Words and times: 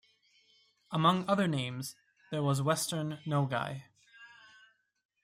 Among 0.89 1.29
other 1.29 1.47
names, 1.47 1.95
there 2.31 2.41
was 2.41 2.59
Western 2.59 3.19
Nogai. 3.23 3.83